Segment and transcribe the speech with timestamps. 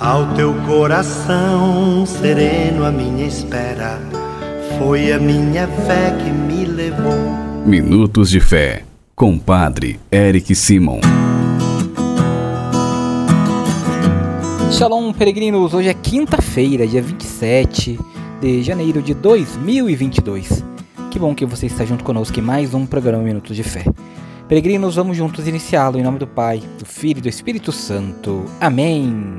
[0.00, 4.00] Ao teu coração sereno, a minha espera
[4.76, 7.14] foi a minha fé que me levou.
[7.64, 8.82] Minutos de Fé,
[9.14, 10.98] com Padre Eric Simon.
[14.72, 15.72] Shalom, peregrinos!
[15.72, 17.96] Hoje é quinta-feira, dia 27
[18.40, 20.64] de janeiro de 2022.
[21.08, 23.84] Que bom que você está junto conosco em mais um programa Minutos de Fé.
[24.48, 28.44] Peregrinos, vamos juntos iniciá-lo em nome do Pai, do Filho e do Espírito Santo.
[28.60, 29.38] Amém.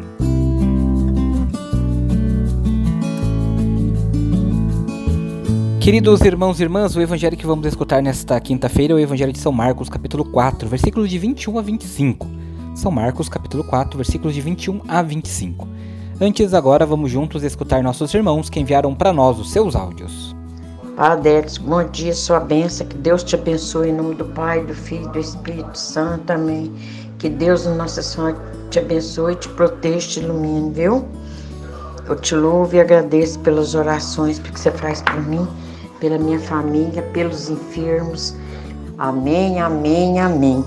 [5.85, 9.38] Queridos irmãos e irmãs, o evangelho que vamos escutar nesta quinta-feira é o evangelho de
[9.38, 12.27] São Marcos, capítulo 4, versículos de 21 a 25.
[12.73, 15.67] São Marcos, capítulo 4, versículos de 21 a 25.
[16.20, 20.35] Antes, agora, vamos juntos escutar nossos irmãos que enviaram para nós os seus áudios.
[20.95, 24.73] Padre Edson, bom dia, sua benção, que Deus te abençoe em nome do Pai, do
[24.73, 26.73] Filho e do Espírito Santo, amém.
[27.20, 28.36] Que Deus, Nossa Senhora,
[28.72, 31.05] te abençoe, te proteja, te ilumine, viu?
[32.09, 35.47] Eu te louvo e agradeço pelas orações que você faz por mim
[36.00, 38.36] pela minha família, pelos enfermos.
[38.98, 40.64] Amém, amém, amém.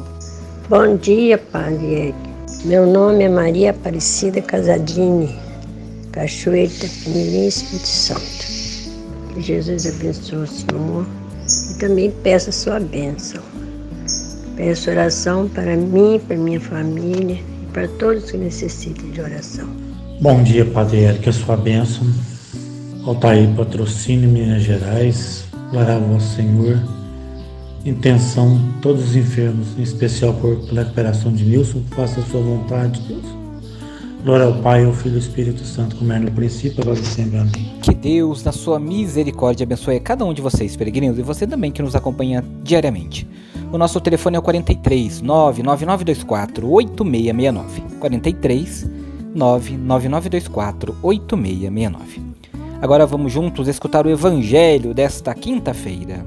[0.69, 2.29] Bom dia, Padre Eric.
[2.65, 5.34] Meu nome é Maria Aparecida Casadini,
[6.12, 9.33] Cachoeira Itapemirim, Espírito Santo.
[9.33, 11.06] Que Jesus abençoe o Senhor
[11.71, 13.43] e também peço a sua bênção.
[14.56, 19.69] Peço oração para mim, para minha família e para todos que necessitem de oração.
[20.21, 22.05] Bom dia, Padre Eric, a sua bênção
[23.09, 26.78] Altair Patrocínio, Minas Gerais, glória a vosso Senhor.
[27.83, 33.00] Intenção, todos os enfermos, em especial por, pela recuperação de Nilson, faça a sua vontade,
[33.09, 33.25] Deus.
[34.23, 37.03] Glória ao Pai, ao Filho e ao Espírito Santo, como era no princípio, agora e
[37.03, 37.39] sempre.
[37.39, 37.73] Amém.
[37.81, 41.81] Que Deus, na sua misericórdia, abençoe cada um de vocês, peregrinos, e você também que
[41.81, 43.27] nos acompanha diariamente.
[43.72, 47.83] O nosso telefone é o 43 99924 8669.
[48.00, 48.91] 43
[49.34, 52.28] 99924 8669.
[52.81, 56.25] Agora vamos juntos escutar o Evangelho desta quinta-feira.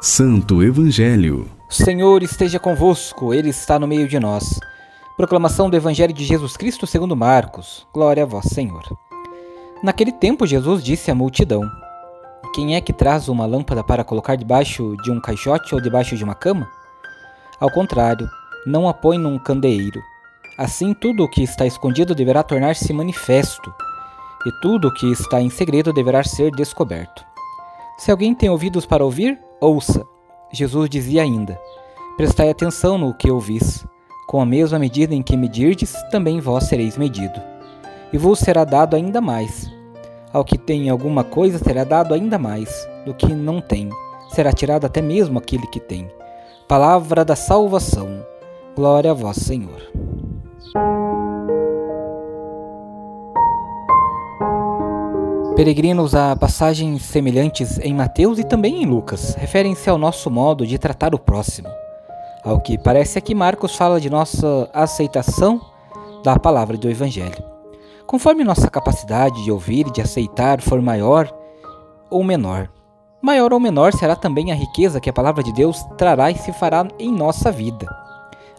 [0.00, 1.46] Santo Evangelho.
[1.68, 4.58] Senhor esteja convosco, Ele está no meio de nós.
[5.14, 7.86] Proclamação do Evangelho de Jesus Cristo segundo Marcos.
[7.92, 8.82] Glória a vós, Senhor.
[9.82, 11.70] Naquele tempo Jesus disse à multidão:
[12.54, 16.24] Quem é que traz uma lâmpada para colocar debaixo de um caixote ou debaixo de
[16.24, 16.66] uma cama?
[17.60, 18.26] Ao contrário,
[18.66, 20.00] não a põe num candeeiro
[20.56, 23.74] Assim, tudo o que está escondido deverá tornar-se manifesto,
[24.46, 27.24] e tudo o que está em segredo deverá ser descoberto.
[27.98, 30.06] Se alguém tem ouvidos para ouvir, ouça.
[30.52, 31.58] Jesus dizia ainda:
[32.16, 33.84] Prestai atenção no que ouvis.
[34.28, 37.40] Com a mesma medida em que medirdes, também vós sereis medido.
[38.12, 39.68] E vos será dado ainda mais.
[40.32, 43.90] Ao que tem alguma coisa será dado ainda mais, do que não tem.
[44.30, 46.08] Será tirado até mesmo aquele que tem.
[46.68, 48.24] Palavra da salvação.
[48.74, 50.13] Glória a vós, Senhor.
[55.56, 60.76] Peregrinos a passagens semelhantes em Mateus e também em Lucas referem-se ao nosso modo de
[60.78, 61.68] tratar o próximo.
[62.42, 65.60] Ao que parece aqui, Marcos fala de nossa aceitação
[66.24, 67.40] da palavra do Evangelho.
[68.04, 71.32] Conforme nossa capacidade de ouvir e de aceitar for maior
[72.10, 72.68] ou menor,
[73.22, 76.52] maior ou menor será também a riqueza que a palavra de Deus trará e se
[76.52, 77.86] fará em nossa vida.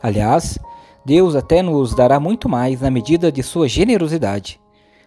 [0.01, 0.57] Aliás,
[1.05, 4.59] Deus até nos dará muito mais na medida de sua generosidade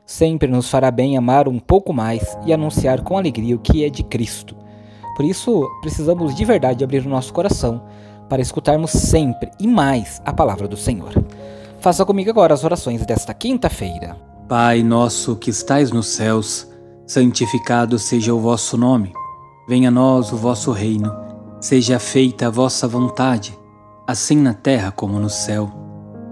[0.08, 3.90] sempre nos fará bem amar um pouco mais e anunciar com alegria o que é
[3.90, 4.56] de Cristo.
[5.14, 7.82] Por isso, precisamos de verdade abrir o nosso coração
[8.26, 11.12] para escutarmos sempre e mais a palavra do Senhor.
[11.78, 14.16] Faça comigo agora as orações desta quinta-feira.
[14.48, 16.66] Pai nosso que estais nos céus,
[17.06, 19.12] santificado seja o vosso nome.
[19.68, 21.14] Venha a nós o vosso reino.
[21.60, 23.58] Seja feita a vossa vontade,
[24.06, 25.87] assim na terra como no céu.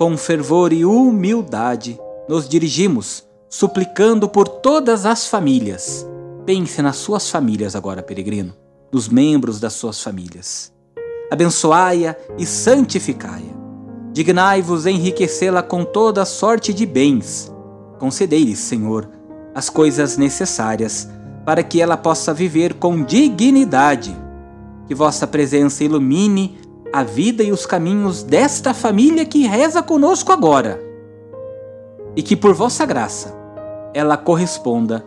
[0.00, 6.08] com fervor e humildade, nos dirigimos, suplicando por todas as famílias.
[6.46, 8.54] Pense nas suas famílias agora, peregrino,
[8.90, 10.72] nos membros das suas famílias.
[11.30, 13.54] Abençoai-a e santificai-a.
[14.10, 17.52] Dignai-vos enriquecê-la com toda sorte de bens.
[17.98, 19.06] Concedei-lhe, Senhor,
[19.54, 21.10] as coisas necessárias
[21.44, 24.16] para que ela possa viver com dignidade.
[24.88, 26.58] Que vossa presença ilumine
[26.92, 30.80] a vida e os caminhos desta família que reza conosco agora.
[32.16, 33.34] E que por vossa graça
[33.94, 35.04] ela corresponda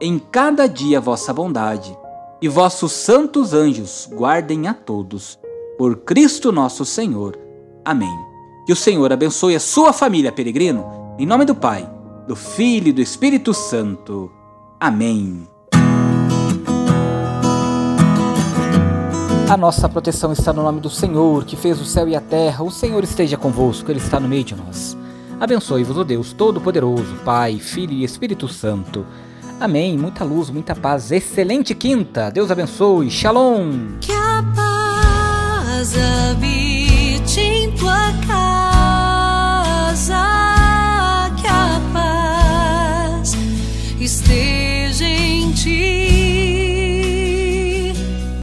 [0.00, 1.96] em cada dia vossa bondade,
[2.40, 5.38] e vossos santos anjos guardem a todos.
[5.78, 7.38] Por Cristo nosso Senhor.
[7.84, 8.14] Amém.
[8.66, 11.88] Que o Senhor abençoe a sua família, peregrino, em nome do Pai,
[12.26, 14.30] do Filho e do Espírito Santo.
[14.78, 15.55] Amém.
[19.48, 22.64] A nossa proteção está no nome do Senhor, que fez o céu e a terra.
[22.64, 24.98] O Senhor esteja convosco, Ele está no meio de nós.
[25.38, 29.06] Abençoe-vos o Deus Todo-Poderoso, Pai, Filho e Espírito Santo.
[29.60, 29.96] Amém.
[29.96, 31.12] Muita luz, muita paz.
[31.12, 32.28] Excelente quinta.
[32.28, 33.08] Deus abençoe.
[33.08, 33.98] Shalom.
[34.00, 36.65] Que a paz habite